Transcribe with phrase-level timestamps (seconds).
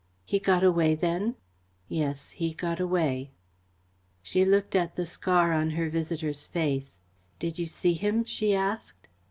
[0.25, 1.35] "He got away then?"
[1.87, 3.29] "Yes, he got away."
[4.23, 6.99] She looked at the scar on her visitor's face.
[7.37, 9.07] "Did you see him?" she asked.